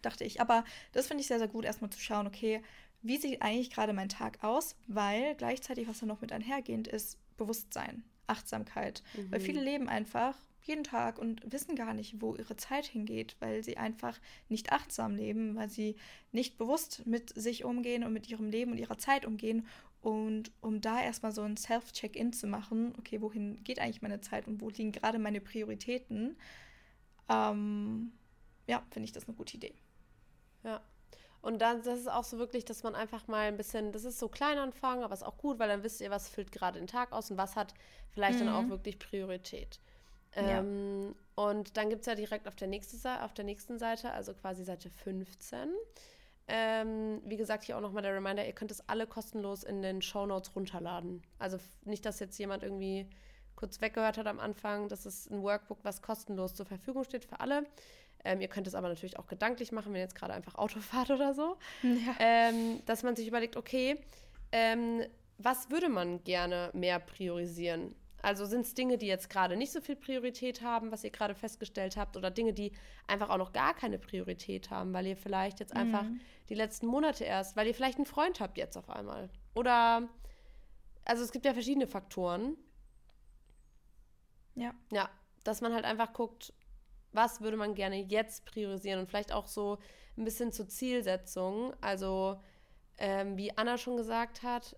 [0.00, 0.40] Dachte ich.
[0.40, 2.62] Aber das finde ich sehr, sehr gut, erstmal zu schauen, okay,
[3.02, 7.18] wie sieht eigentlich gerade mein Tag aus, weil gleichzeitig, was da noch mit einhergehend ist,
[7.38, 9.02] Bewusstsein, Achtsamkeit.
[9.16, 9.32] Mhm.
[9.32, 10.36] Weil viele leben einfach
[10.68, 14.20] jeden Tag und wissen gar nicht, wo ihre Zeit hingeht, weil sie einfach
[14.50, 15.96] nicht achtsam leben, weil sie
[16.30, 19.66] nicht bewusst mit sich umgehen und mit ihrem Leben und ihrer Zeit umgehen.
[20.02, 24.46] Und um da erstmal so ein Self-Check-In zu machen, okay, wohin geht eigentlich meine Zeit
[24.46, 26.36] und wo liegen gerade meine Prioritäten,
[27.28, 28.12] ähm,
[28.66, 29.74] ja, finde ich das eine gute Idee.
[30.62, 30.82] Ja,
[31.40, 34.18] und dann, das ist auch so wirklich, dass man einfach mal ein bisschen, das ist
[34.18, 36.88] so klein anfangen, aber ist auch gut, weil dann wisst ihr, was füllt gerade den
[36.88, 37.74] Tag aus und was hat
[38.10, 38.46] vielleicht mhm.
[38.46, 38.70] dann auch mhm.
[38.70, 39.78] wirklich Priorität.
[40.34, 41.44] Ähm, ja.
[41.44, 44.64] Und dann gibt es ja direkt auf der, nächste, auf der nächsten Seite, also quasi
[44.64, 45.70] Seite 15.
[46.48, 50.02] Ähm, wie gesagt, hier auch nochmal der Reminder, ihr könnt es alle kostenlos in den
[50.02, 51.22] Show Notes runterladen.
[51.38, 53.06] Also nicht, dass jetzt jemand irgendwie
[53.54, 54.88] kurz weggehört hat am Anfang.
[54.88, 57.64] Das ist ein Workbook, was kostenlos zur Verfügung steht für alle.
[58.24, 60.80] Ähm, ihr könnt es aber natürlich auch gedanklich machen, wenn ihr jetzt gerade einfach Auto
[60.80, 61.56] fahrt oder so.
[61.82, 62.16] Ja.
[62.18, 63.98] Ähm, dass man sich überlegt, okay,
[64.52, 65.04] ähm,
[65.38, 67.94] was würde man gerne mehr priorisieren?
[68.20, 71.36] Also sind es Dinge, die jetzt gerade nicht so viel Priorität haben, was ihr gerade
[71.36, 72.72] festgestellt habt, oder Dinge, die
[73.06, 76.20] einfach auch noch gar keine Priorität haben, weil ihr vielleicht jetzt einfach mhm.
[76.48, 79.30] die letzten Monate erst, weil ihr vielleicht einen Freund habt jetzt auf einmal.
[79.54, 80.08] Oder
[81.04, 82.56] also es gibt ja verschiedene Faktoren.
[84.56, 84.74] Ja.
[84.92, 85.08] Ja,
[85.44, 86.52] dass man halt einfach guckt,
[87.18, 89.78] was würde man gerne jetzt priorisieren und vielleicht auch so
[90.16, 91.74] ein bisschen zur Zielsetzung.
[91.80, 92.40] Also
[92.96, 94.76] ähm, wie Anna schon gesagt hat,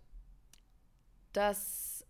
[1.34, 2.06] dass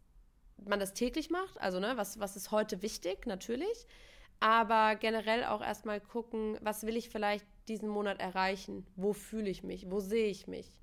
[0.64, 1.60] man das täglich macht.
[1.60, 3.86] Also, ne, was, was ist heute wichtig, natürlich.
[4.38, 8.86] Aber generell auch erstmal gucken, was will ich vielleicht diesen Monat erreichen?
[8.94, 9.90] Wo fühle ich mich?
[9.90, 10.78] Wo sehe ich mich?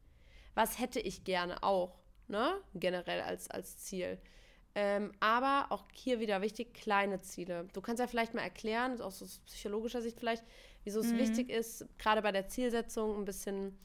[0.56, 2.62] Was hätte ich gerne auch, ne?
[2.74, 4.20] Generell als, als Ziel.
[4.80, 7.68] Ähm, aber auch hier wieder wichtig, kleine Ziele.
[7.74, 10.44] Du kannst ja vielleicht mal erklären, aus psychologischer Sicht vielleicht,
[10.84, 11.18] wieso es mhm.
[11.18, 13.76] wichtig ist, gerade bei der Zielsetzung ein bisschen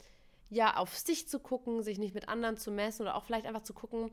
[0.51, 3.63] ja auf sich zu gucken, sich nicht mit anderen zu messen oder auch vielleicht einfach
[3.63, 4.11] zu gucken,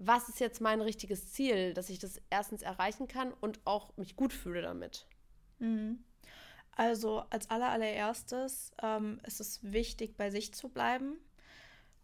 [0.00, 4.16] was ist jetzt mein richtiges Ziel, dass ich das erstens erreichen kann und auch mich
[4.16, 5.06] gut fühle damit.
[5.60, 6.02] Mhm.
[6.72, 11.16] Also als allererstes ähm, ist es wichtig, bei sich zu bleiben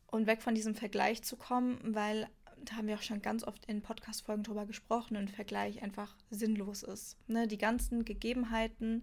[0.06, 2.28] und weg von diesem Vergleich zu kommen, weil
[2.64, 6.82] da haben wir auch schon ganz oft in Podcast-Folgen drüber gesprochen, ein Vergleich einfach sinnlos
[6.82, 7.16] ist.
[7.28, 7.46] Ne?
[7.46, 9.02] Die ganzen Gegebenheiten,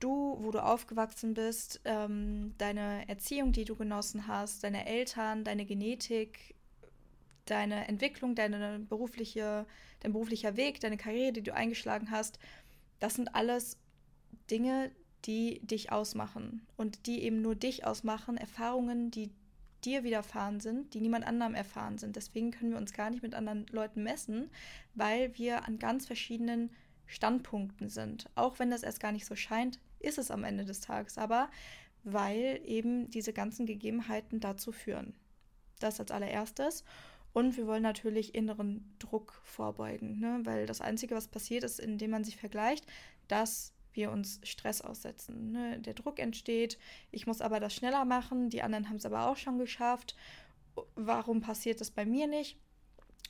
[0.00, 5.64] du, wo du aufgewachsen bist, ähm, deine Erziehung, die du genossen hast, deine Eltern, deine
[5.64, 6.54] Genetik,
[7.46, 9.66] deine Entwicklung, deine berufliche,
[10.00, 12.38] dein beruflicher Weg, deine Karriere, die du eingeschlagen hast,
[13.00, 13.76] das sind alles
[14.50, 14.90] Dinge,
[15.24, 19.30] die dich ausmachen und die eben nur dich ausmachen, Erfahrungen, die
[19.84, 22.16] dir widerfahren sind, die niemand anderem erfahren sind.
[22.16, 24.50] Deswegen können wir uns gar nicht mit anderen Leuten messen,
[24.94, 26.70] weil wir an ganz verschiedenen
[27.06, 28.28] Standpunkten sind.
[28.34, 31.50] Auch wenn das erst gar nicht so scheint, ist es am Ende des Tages aber,
[32.04, 35.14] weil eben diese ganzen Gegebenheiten dazu führen.
[35.80, 36.84] Das als allererstes.
[37.32, 40.40] Und wir wollen natürlich inneren Druck vorbeugen, ne?
[40.44, 42.86] weil das Einzige, was passiert ist, indem man sich vergleicht,
[43.28, 45.52] dass wir uns Stress aussetzen.
[45.52, 45.78] Ne?
[45.80, 46.78] Der Druck entsteht,
[47.10, 50.16] ich muss aber das schneller machen, die anderen haben es aber auch schon geschafft.
[50.94, 52.56] Warum passiert das bei mir nicht?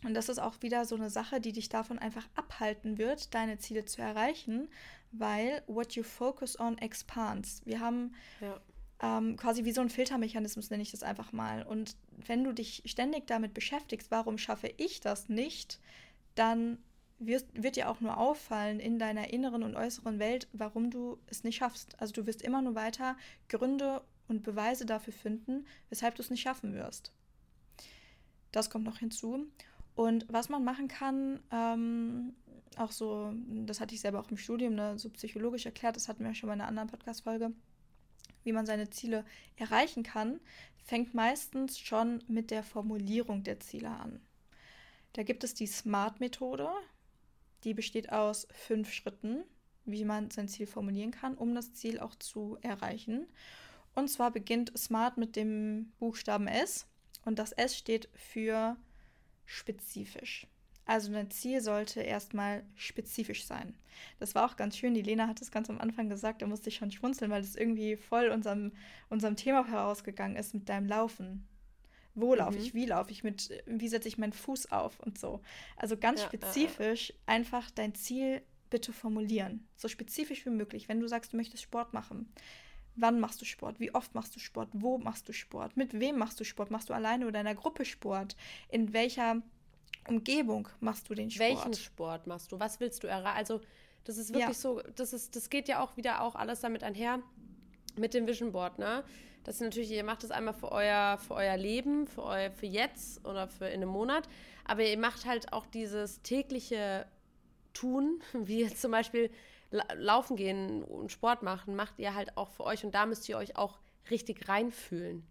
[0.05, 3.59] Und das ist auch wieder so eine Sache, die dich davon einfach abhalten wird, deine
[3.59, 4.69] Ziele zu erreichen,
[5.11, 7.63] weil what you focus on expands.
[7.65, 8.61] Wir haben ja
[9.01, 11.63] ähm, quasi wie so ein Filtermechanismus, nenne ich das einfach mal.
[11.63, 15.81] Und wenn du dich ständig damit beschäftigst, warum schaffe ich das nicht,
[16.35, 16.79] dann
[17.19, 21.45] wirst, wird dir auch nur auffallen in deiner inneren und äußeren Welt, warum du es
[21.45, 22.01] nicht schaffst.
[22.01, 23.17] Also du wirst immer nur weiter
[23.49, 27.13] Gründe und Beweise dafür finden, weshalb du es nicht schaffen wirst.
[28.53, 29.47] Das kommt noch hinzu.
[29.95, 32.35] Und was man machen kann, ähm,
[32.77, 33.33] auch so,
[33.67, 36.47] das hatte ich selber auch im Studium, ne, so psychologisch erklärt, das hatten wir schon
[36.47, 37.53] mal in einer anderen Podcast-Folge,
[38.45, 39.25] wie man seine Ziele
[39.57, 40.41] erreichen kann,
[40.85, 44.21] fängt meistens schon mit der Formulierung der Ziele an.
[45.15, 46.69] Da gibt es die SMART-Methode.
[47.65, 49.45] Die besteht aus fünf Schritten,
[49.85, 53.27] wie man sein Ziel formulieren kann, um das Ziel auch zu erreichen.
[53.95, 56.87] Und zwar beginnt SMART mit dem Buchstaben S
[57.25, 58.77] und das S steht für
[59.45, 60.47] spezifisch.
[60.85, 63.75] Also dein Ziel sollte erstmal spezifisch sein.
[64.21, 64.95] Das war auch ganz schön.
[64.95, 67.57] Die Lena hat es ganz am Anfang gesagt, da musste ich schon schmunzeln, weil es
[67.57, 68.73] irgendwie voll unserem,
[69.11, 71.47] unserem Thema herausgegangen ist mit deinem Laufen.
[72.21, 72.65] Wo laufe mhm.
[72.65, 75.41] ich, wie laufe ich, mit, wie setze ich meinen Fuß auf und so.
[75.77, 79.67] Also ganz ja, spezifisch äh, einfach dein Ziel bitte formulieren.
[79.77, 80.89] So spezifisch wie möglich.
[80.89, 82.33] Wenn du sagst, du möchtest Sport machen,
[82.97, 83.81] wann machst du Sport?
[83.81, 84.69] Wie oft machst du Sport?
[84.73, 85.77] Wo machst du Sport?
[85.77, 86.71] Mit wem machst du Sport?
[86.71, 88.37] Machst du alleine oder in einer Gruppe Sport?
[88.69, 89.43] In welcher
[90.09, 91.49] Umgebung machst du den Sport?
[91.49, 92.61] Welchen Sport machst du?
[92.61, 93.37] Was willst du erreichen?
[93.37, 93.61] Also,
[94.05, 94.55] das ist wirklich ja.
[94.55, 97.23] so, das ist, das geht ja auch wieder auch alles damit einher
[97.99, 99.05] mit dem Vision Board, ne?
[99.45, 102.67] Das ist natürlich, ihr macht das einmal für euer, für euer Leben, für euer, für
[102.67, 104.29] jetzt oder für in einem Monat,
[104.65, 107.07] aber ihr macht halt auch dieses tägliche
[107.73, 109.31] Tun, wie jetzt zum Beispiel
[109.71, 113.37] laufen gehen und Sport machen, macht ihr halt auch für euch und da müsst ihr
[113.37, 113.79] euch auch
[114.11, 115.27] richtig reinfühlen.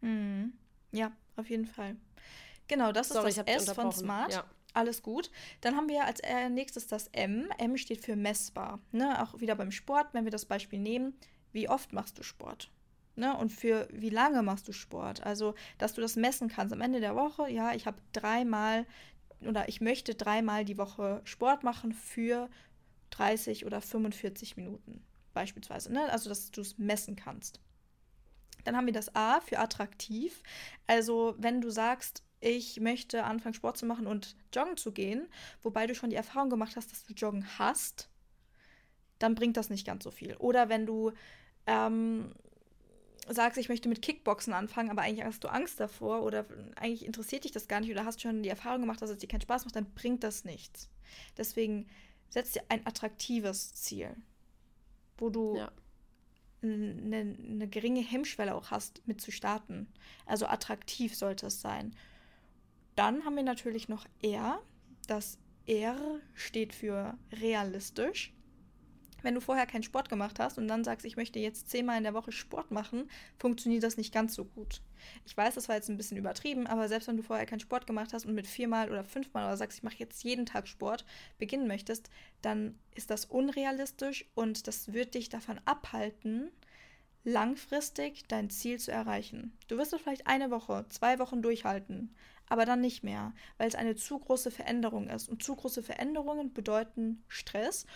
[0.00, 0.52] Mhm.
[0.92, 1.96] Ja, auf jeden Fall.
[2.68, 4.32] Genau, das Sorry, ist das S von Smart.
[4.32, 4.44] Ja.
[4.72, 5.30] Alles gut.
[5.62, 7.48] Dann haben wir als äh, nächstes das M.
[7.58, 8.78] M steht für messbar.
[8.92, 9.22] Ne?
[9.22, 11.14] Auch wieder beim Sport, wenn wir das Beispiel nehmen,
[11.56, 12.70] wie oft machst du Sport?
[13.16, 13.34] Ne?
[13.36, 15.24] Und für wie lange machst du Sport?
[15.24, 16.72] Also, dass du das messen kannst.
[16.72, 18.86] Am Ende der Woche, ja, ich habe dreimal
[19.40, 22.48] oder ich möchte dreimal die Woche Sport machen für
[23.10, 25.92] 30 oder 45 Minuten beispielsweise.
[25.92, 26.12] Ne?
[26.12, 27.58] Also, dass du es messen kannst.
[28.64, 30.42] Dann haben wir das A für attraktiv.
[30.86, 35.26] Also, wenn du sagst, ich möchte anfangen, Sport zu machen und joggen zu gehen,
[35.62, 38.10] wobei du schon die Erfahrung gemacht hast, dass du joggen hast,
[39.18, 40.36] dann bringt das nicht ganz so viel.
[40.36, 41.12] Oder wenn du
[41.66, 42.32] ähm,
[43.28, 47.44] sagst, ich möchte mit Kickboxen anfangen, aber eigentlich hast du Angst davor oder eigentlich interessiert
[47.44, 49.64] dich das gar nicht oder hast schon die Erfahrung gemacht, dass es dir keinen Spaß
[49.64, 50.88] macht, dann bringt das nichts.
[51.36, 51.88] Deswegen
[52.28, 54.14] setz dir ein attraktives Ziel,
[55.18, 55.72] wo du ja.
[56.62, 59.88] eine, eine geringe Hemmschwelle auch hast, mit zu starten.
[60.24, 61.96] Also attraktiv sollte es sein.
[62.94, 64.60] Dann haben wir natürlich noch R.
[65.06, 68.35] Das R steht für realistisch
[69.26, 72.04] wenn du vorher keinen Sport gemacht hast und dann sagst, ich möchte jetzt zehnmal in
[72.04, 73.10] der Woche Sport machen,
[73.40, 74.82] funktioniert das nicht ganz so gut.
[75.24, 77.88] Ich weiß, das war jetzt ein bisschen übertrieben, aber selbst wenn du vorher keinen Sport
[77.88, 81.04] gemacht hast und mit viermal oder fünfmal oder sagst, ich mache jetzt jeden Tag Sport,
[81.38, 82.08] beginnen möchtest,
[82.40, 86.52] dann ist das unrealistisch und das wird dich davon abhalten,
[87.24, 89.58] langfristig dein Ziel zu erreichen.
[89.66, 92.14] Du wirst es vielleicht eine Woche, zwei Wochen durchhalten,
[92.48, 95.28] aber dann nicht mehr, weil es eine zu große Veränderung ist.
[95.28, 97.86] Und zu große Veränderungen bedeuten Stress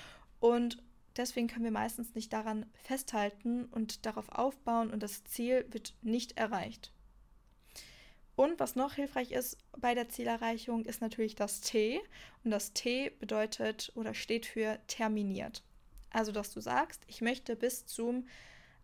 [0.41, 0.83] und
[1.21, 6.39] deswegen können wir meistens nicht daran festhalten und darauf aufbauen und das Ziel wird nicht
[6.39, 6.93] erreicht.
[8.37, 12.01] Und was noch hilfreich ist bei der Zielerreichung, ist natürlich das T.
[12.43, 15.63] Und das T bedeutet oder steht für terminiert.
[16.09, 18.27] Also, dass du sagst, ich möchte bis zum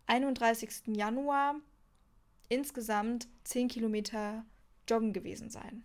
[0.05, 0.95] 31.
[0.95, 1.55] Januar
[2.49, 4.45] insgesamt 10 Kilometer
[4.87, 5.83] joggen gewesen sein.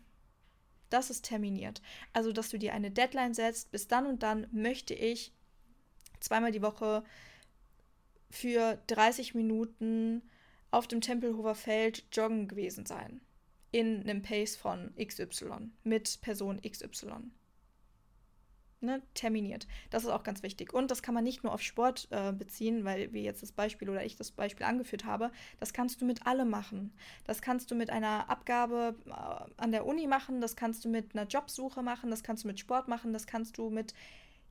[0.90, 1.80] Das ist terminiert.
[2.12, 5.32] Also, dass du dir eine Deadline setzt, bis dann und dann möchte ich
[6.22, 7.04] zweimal die Woche
[8.30, 10.22] für 30 Minuten
[10.70, 13.20] auf dem Tempelhofer Feld joggen gewesen sein.
[13.70, 17.30] In einem Pace von XY mit Person XY.
[18.84, 19.68] Ne, terminiert.
[19.90, 20.74] Das ist auch ganz wichtig.
[20.74, 23.88] Und das kann man nicht nur auf Sport äh, beziehen, weil wir jetzt das Beispiel
[23.88, 25.30] oder ich das Beispiel angeführt habe.
[25.60, 26.92] Das kannst du mit allem machen.
[27.24, 29.12] Das kannst du mit einer Abgabe äh,
[29.56, 32.58] an der Uni machen, das kannst du mit einer Jobsuche machen, das kannst du mit
[32.58, 33.94] Sport machen, das kannst du mit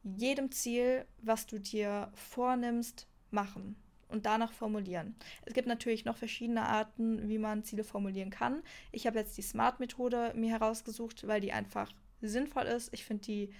[0.04, 3.76] jedem Ziel, was du dir vornimmst, machen
[4.10, 5.16] und danach formulieren.
[5.46, 8.62] Es gibt natürlich noch verschiedene Arten, wie man Ziele formulieren kann.
[8.92, 12.94] Ich habe jetzt die SMART-Methode mir herausgesucht, weil die einfach sinnvoll ist.
[12.94, 13.54] Ich finde die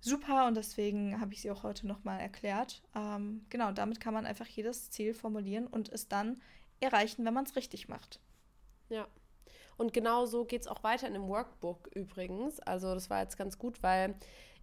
[0.00, 2.82] super und deswegen habe ich sie auch heute nochmal erklärt.
[2.94, 6.40] Ähm, genau, damit kann man einfach jedes Ziel formulieren und es dann
[6.80, 8.20] erreichen, wenn man es richtig macht.
[8.88, 9.08] Ja.
[9.76, 12.58] Und genau so geht es auch weiter in dem Workbook übrigens.
[12.60, 14.14] Also das war jetzt ganz gut, weil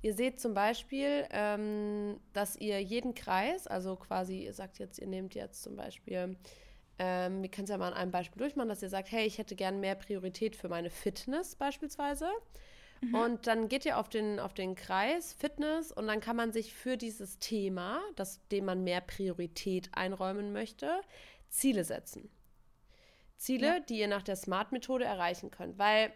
[0.06, 5.08] Ihr seht zum Beispiel, ähm, dass ihr jeden Kreis, also quasi, ihr sagt jetzt, ihr
[5.08, 6.38] nehmt jetzt zum Beispiel,
[7.00, 9.39] ähm, wir können es ja mal an einem Beispiel durchmachen, dass ihr sagt, hey, ich
[9.39, 12.30] hätte gern mehr Priorität für meine Fitness beispielsweise.
[13.02, 13.15] Mhm.
[13.15, 16.76] Und dann geht ihr auf den, auf den Kreis Fitness und dann kann man sich
[16.76, 21.02] für dieses Thema, das, dem man mehr Priorität einräumen möchte,
[21.50, 22.30] Ziele setzen.
[23.38, 23.80] Ziele, ja.
[23.80, 25.80] die ihr nach der Smart-Methode erreichen könnt.
[25.80, 26.13] Weil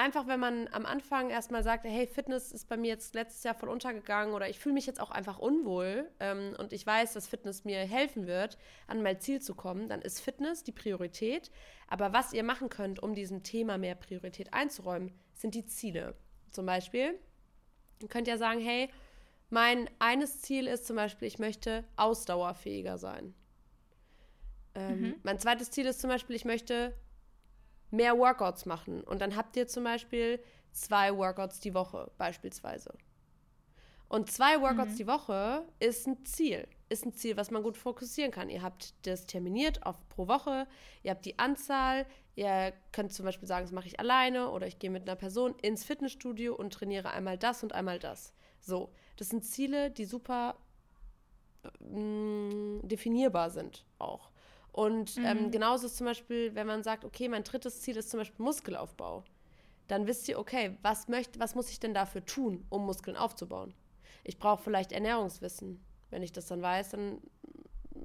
[0.00, 3.54] einfach, wenn man am Anfang erstmal sagt, hey, Fitness ist bei mir jetzt letztes Jahr
[3.54, 7.28] voll untergegangen oder ich fühle mich jetzt auch einfach unwohl ähm, und ich weiß, dass
[7.28, 11.50] Fitness mir helfen wird, an mein Ziel zu kommen, dann ist Fitness die Priorität.
[11.88, 16.14] Aber was ihr machen könnt, um diesem Thema mehr Priorität einzuräumen, sind die Ziele.
[16.50, 17.18] Zum Beispiel,
[18.02, 18.90] ihr könnt ja sagen, hey,
[19.50, 23.34] mein eines Ziel ist zum Beispiel, ich möchte ausdauerfähiger sein.
[24.74, 25.14] Ähm, mhm.
[25.22, 26.94] Mein zweites Ziel ist zum Beispiel, ich möchte
[27.90, 29.02] mehr Workouts machen.
[29.02, 30.40] Und dann habt ihr zum Beispiel
[30.72, 32.92] zwei Workouts die Woche beispielsweise.
[34.08, 34.96] Und zwei Workouts mhm.
[34.96, 36.66] die Woche ist ein Ziel.
[36.88, 38.50] Ist ein Ziel, was man gut fokussieren kann.
[38.50, 40.66] Ihr habt das terminiert auf pro Woche,
[41.04, 44.80] ihr habt die Anzahl, ihr könnt zum Beispiel sagen, das mache ich alleine oder ich
[44.80, 48.34] gehe mit einer Person ins Fitnessstudio und trainiere einmal das und einmal das.
[48.58, 50.56] So, das sind Ziele, die super
[51.78, 54.30] mh, mm, definierbar sind auch.
[54.72, 55.28] Und ähm, mhm.
[55.28, 58.44] ähm, genauso ist zum Beispiel, wenn man sagt, okay, mein drittes Ziel ist zum Beispiel
[58.44, 59.24] Muskelaufbau,
[59.88, 63.74] dann wisst ihr, okay, was, möcht, was muss ich denn dafür tun, um Muskeln aufzubauen?
[64.22, 65.84] Ich brauche vielleicht Ernährungswissen.
[66.10, 67.20] Wenn ich das dann weiß, dann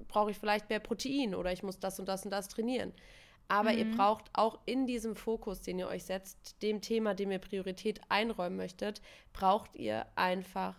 [0.07, 2.93] brauche ich vielleicht mehr Protein oder ich muss das und das und das trainieren.
[3.47, 3.77] Aber mhm.
[3.77, 8.01] ihr braucht auch in diesem Fokus, den ihr euch setzt, dem Thema, dem ihr Priorität
[8.09, 9.01] einräumen möchtet,
[9.33, 10.75] braucht ihr einfach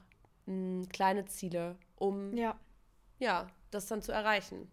[0.46, 2.58] mh, hm, kleine Ziele, um ja.
[3.18, 4.68] ja, das dann zu erreichen.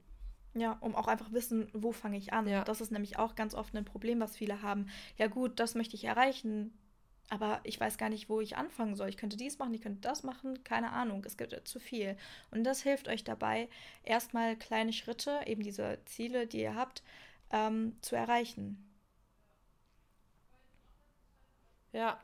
[0.55, 2.47] Ja, um auch einfach wissen, wo fange ich an.
[2.47, 2.63] Ja.
[2.63, 4.87] Das ist nämlich auch ganz oft ein Problem, was viele haben.
[5.17, 6.71] Ja gut, das möchte ich erreichen,
[7.29, 9.09] aber ich weiß gar nicht, wo ich anfangen soll.
[9.09, 12.17] Ich könnte dies machen, ich könnte das machen, keine Ahnung, es gibt zu viel.
[12.51, 13.67] Und das hilft euch dabei,
[14.03, 17.03] erstmal kleine Schritte, eben diese Ziele, die ihr habt,
[17.51, 18.77] ähm, zu erreichen.
[21.93, 22.19] Ja.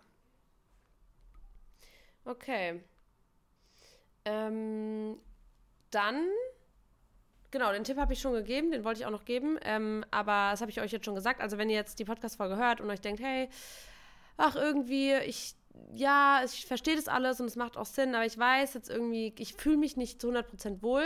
[2.26, 2.82] Okay.
[4.26, 5.18] Ähm,
[5.92, 6.28] dann
[7.52, 9.58] Genau, den Tipp habe ich schon gegeben, den wollte ich auch noch geben.
[9.64, 11.42] Ähm, aber das habe ich euch jetzt schon gesagt.
[11.42, 13.50] Also, wenn ihr jetzt die Podcast-Folge hört und euch denkt, hey,
[14.38, 15.56] ach, irgendwie, ich
[15.94, 19.34] ja, ich verstehe das alles und es macht auch Sinn, aber ich weiß jetzt irgendwie,
[19.38, 21.04] ich fühle mich nicht zu 100% wohl,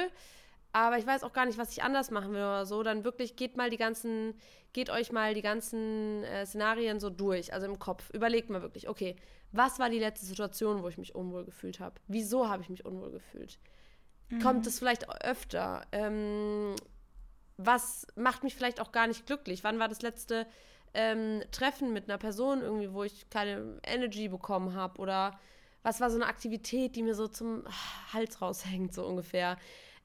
[0.71, 2.81] aber ich weiß auch gar nicht, was ich anders machen will oder so.
[2.81, 4.33] Dann wirklich geht mal die ganzen,
[4.73, 8.09] geht euch mal die ganzen äh, Szenarien so durch, also im Kopf.
[8.11, 9.15] Überlegt mal wirklich, okay,
[9.51, 11.95] was war die letzte Situation, wo ich mich unwohl gefühlt habe?
[12.07, 13.59] Wieso habe ich mich unwohl gefühlt?
[14.29, 14.39] Mhm.
[14.39, 15.85] Kommt es vielleicht öfter?
[15.91, 16.75] Ähm,
[17.57, 19.63] was macht mich vielleicht auch gar nicht glücklich?
[19.63, 20.47] Wann war das letzte
[20.93, 24.99] ähm, Treffen mit einer Person irgendwie, wo ich keine Energy bekommen habe?
[24.99, 25.39] Oder
[25.83, 27.63] was war so eine Aktivität, die mir so zum
[28.13, 29.57] Hals raushängt, so ungefähr?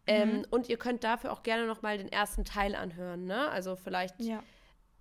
[0.07, 0.47] Ähm, mhm.
[0.51, 3.51] und ihr könnt dafür auch gerne noch mal den ersten Teil anhören, ne?
[3.51, 4.43] Also vielleicht ja.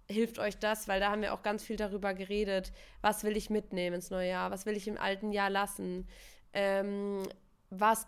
[0.09, 3.49] hilft euch das, weil da haben wir auch ganz viel darüber geredet, was will ich
[3.49, 6.05] mitnehmen ins neue Jahr, was will ich im alten Jahr lassen,
[6.51, 7.23] ähm,
[7.69, 8.05] was,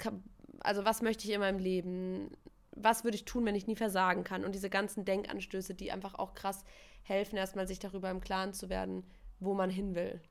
[0.61, 2.31] also was möchte ich in meinem Leben,
[2.71, 6.15] was würde ich tun, wenn ich nie versagen kann und diese ganzen Denkanstöße, die einfach
[6.15, 6.63] auch krass
[7.03, 9.03] helfen, erstmal sich darüber im Klaren zu werden,
[9.39, 10.21] wo man hin will.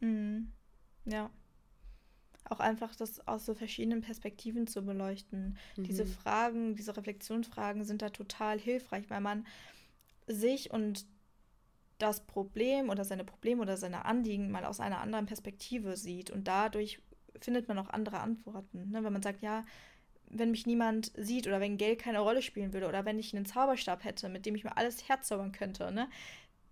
[0.00, 0.52] Mhm.
[1.04, 1.30] Ja.
[2.46, 5.56] Auch einfach das aus so verschiedenen Perspektiven zu beleuchten.
[5.76, 5.84] Mhm.
[5.84, 9.46] Diese Fragen, diese Reflexionsfragen sind da total hilfreich, weil man
[10.26, 11.06] sich und
[11.98, 16.48] das Problem oder seine Probleme oder seine Anliegen mal aus einer anderen Perspektive sieht und
[16.48, 17.00] dadurch
[17.40, 18.90] findet man auch andere Antworten.
[18.90, 19.04] Ne?
[19.04, 19.64] Wenn man sagt, ja,
[20.30, 23.46] wenn mich niemand sieht oder wenn Geld keine Rolle spielen würde oder wenn ich einen
[23.46, 26.08] Zauberstab hätte, mit dem ich mir alles herzaubern könnte, ne?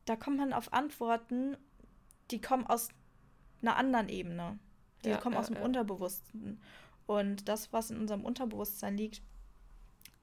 [0.05, 1.57] Da kommt man auf Antworten,
[2.33, 2.89] die kommen aus
[3.61, 4.59] einer anderen Ebene.
[5.05, 5.63] Die ja, kommen ja, aus dem ja.
[5.63, 6.61] Unterbewussten.
[7.07, 9.23] Und das, was in unserem Unterbewusstsein liegt,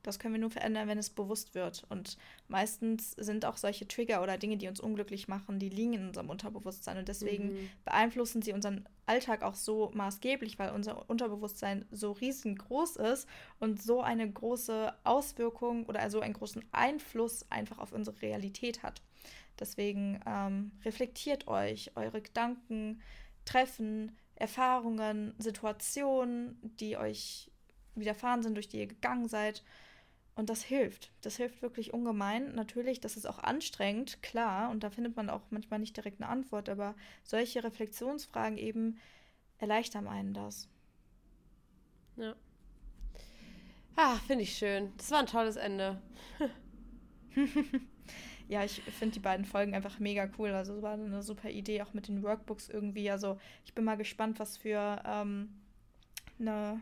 [0.04, 1.86] das können wir nur verändern, wenn es bewusst wird.
[1.90, 6.08] Und meistens sind auch solche Trigger oder Dinge, die uns unglücklich machen, die liegen in
[6.08, 6.98] unserem Unterbewusstsein.
[6.98, 7.70] Und deswegen mhm.
[7.84, 13.28] beeinflussen sie unseren Alltag auch so maßgeblich, weil unser Unterbewusstsein so riesengroß ist
[13.60, 19.02] und so eine große Auswirkung oder also einen großen Einfluss einfach auf unsere Realität hat.
[19.60, 23.02] Deswegen ähm, reflektiert euch, eure Gedanken,
[23.44, 27.52] Treffen, Erfahrungen, Situationen, die euch
[27.96, 29.64] widerfahren sind, durch die ihr gegangen seid
[30.40, 31.12] und das hilft.
[31.20, 32.56] Das hilft wirklich ungemein.
[32.56, 34.72] Natürlich, das ist auch anstrengend, klar.
[34.72, 36.70] Und da findet man auch manchmal nicht direkt eine Antwort.
[36.70, 39.00] Aber solche Reflexionsfragen eben
[39.58, 40.70] erleichtern einen das.
[42.16, 42.36] Ja.
[43.98, 44.94] Ah, finde ich schön.
[44.96, 46.02] Das war ein tolles Ende.
[48.48, 50.52] ja, ich finde die beiden Folgen einfach mega cool.
[50.52, 53.12] Also es war eine super Idee, auch mit den Workbooks irgendwie.
[53.12, 55.50] Also ich bin mal gespannt, was für, ähm,
[56.40, 56.80] eine,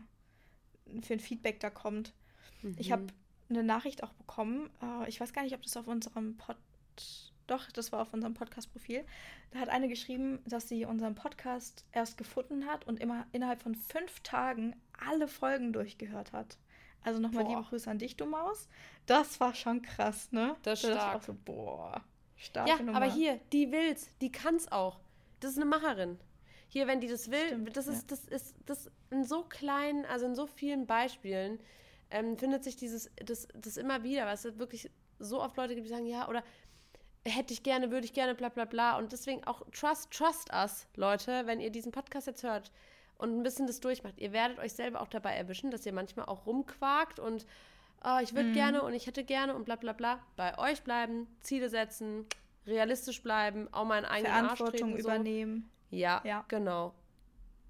[1.02, 2.14] für ein Feedback da kommt.
[2.62, 2.76] Mhm.
[2.78, 3.08] Ich habe
[3.48, 4.70] eine Nachricht auch bekommen.
[4.82, 6.56] Äh, ich weiß gar nicht, ob das auf unserem Pod.
[7.46, 9.04] Doch, das war auf unserem Podcast-Profil.
[9.52, 13.74] Da hat eine geschrieben, dass sie unseren Podcast erst gefunden hat und immer innerhalb von
[13.74, 16.58] fünf Tagen alle Folgen durchgehört hat.
[17.02, 18.68] Also nochmal liebe Grüße an dich, du Maus.
[19.06, 20.56] Das war schon krass, ne?
[20.62, 21.16] Das ist stark.
[21.16, 22.04] auch so, boah,
[22.36, 22.68] stark.
[22.68, 22.96] Ja, Nummer.
[22.96, 25.00] aber hier, die will's, die kann's auch.
[25.40, 26.18] Das ist eine Macherin.
[26.68, 28.16] Hier, wenn die das will, Stimmt, das ist, ja.
[28.16, 31.58] das ist, das in so kleinen, also in so vielen Beispielen
[32.10, 35.86] ähm, findet sich dieses, das, das immer wieder, weil es wirklich so oft Leute gibt,
[35.86, 36.42] die sagen, ja, oder
[37.24, 38.96] hätte ich gerne, würde ich gerne, bla bla bla.
[38.98, 42.70] Und deswegen auch trust, trust us, Leute, wenn ihr diesen Podcast jetzt hört
[43.18, 44.14] und ein bisschen das durchmacht.
[44.18, 47.46] Ihr werdet euch selber auch dabei erwischen, dass ihr manchmal auch rumquakt und
[48.04, 48.54] oh, ich würde mhm.
[48.54, 50.20] gerne und ich hätte gerne und bla bla bla.
[50.36, 52.26] Bei euch bleiben, Ziele setzen,
[52.66, 55.70] realistisch bleiben, auch mal einen eigenen Verantwortung treten, übernehmen.
[55.90, 56.94] Ja, ja, genau.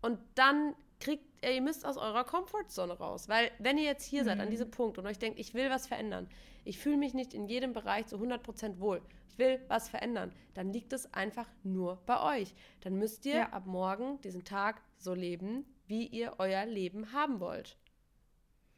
[0.03, 3.29] Und dann kriegt, ihr müsst aus eurer Comfortzone raus.
[3.29, 4.27] Weil wenn ihr jetzt hier mhm.
[4.27, 4.51] seid, an mhm.
[4.51, 6.29] diesem Punkt und euch denkt, ich will was verändern,
[6.65, 10.73] ich fühle mich nicht in jedem Bereich zu 100% wohl, ich will was verändern, dann
[10.73, 12.55] liegt es einfach nur bei euch.
[12.81, 13.49] Dann müsst ihr ja.
[13.51, 17.77] ab morgen diesen Tag so leben, wie ihr euer Leben haben wollt.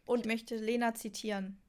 [0.04, 1.60] Und ich möchte Lena zitieren.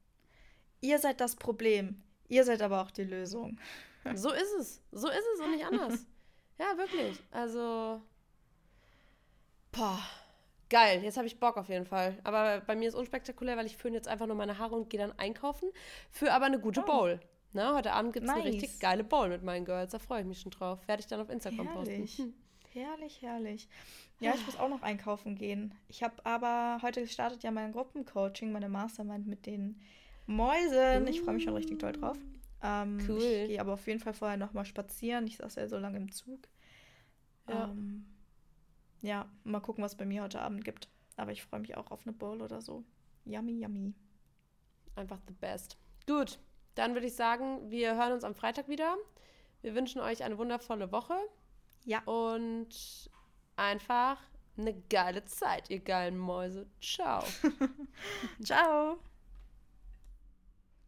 [0.81, 3.59] Ihr seid das Problem, ihr seid aber auch die Lösung.
[4.15, 4.81] So ist es.
[4.91, 6.07] So ist es und nicht anders.
[6.57, 7.21] ja, wirklich.
[7.29, 8.01] Also.
[9.71, 9.99] Boah.
[10.71, 12.17] Geil, jetzt habe ich Bock auf jeden Fall.
[12.23, 15.01] Aber bei mir ist unspektakulär, weil ich föhne jetzt einfach nur meine Haare und gehe
[15.01, 15.69] dann einkaufen
[16.09, 16.85] für aber eine gute oh.
[16.85, 17.19] Bowl.
[17.51, 18.41] Na, heute Abend gibt es nice.
[18.41, 19.91] eine richtig geile Bowl mit meinen Girls.
[19.91, 20.79] Da freue ich mich schon drauf.
[20.87, 21.99] Werde ich dann auf Instagram herrlich.
[21.99, 22.23] posten.
[22.23, 22.33] Hm.
[22.73, 23.67] Herrlich, herrlich.
[24.21, 25.73] Ja, ich muss auch noch einkaufen gehen.
[25.89, 29.81] Ich habe aber heute gestartet ja mein Gruppencoaching, meine Mastermind mit den
[30.25, 31.05] Mäusen.
[31.07, 32.17] Ich freue mich schon richtig toll drauf.
[32.63, 33.17] Ähm, cool.
[33.17, 35.27] Ich gehe aber auf jeden Fall vorher noch mal spazieren.
[35.27, 36.47] Ich saß ja so lange im Zug.
[37.49, 37.65] Ja.
[37.65, 38.05] Ähm,
[39.01, 40.89] ja, mal gucken, was es bei mir heute Abend gibt.
[41.17, 42.83] Aber ich freue mich auch auf eine Bowl oder so.
[43.25, 43.93] Yummy, yummy.
[44.95, 45.77] Einfach the best.
[46.07, 46.39] Gut,
[46.75, 48.95] dann würde ich sagen, wir hören uns am Freitag wieder.
[49.61, 51.15] Wir wünschen euch eine wundervolle Woche.
[51.85, 52.01] Ja.
[52.03, 53.09] Und
[53.55, 54.21] einfach
[54.57, 56.67] eine geile Zeit, ihr geilen Mäuse.
[56.79, 57.23] Ciao.
[58.43, 58.99] Ciao.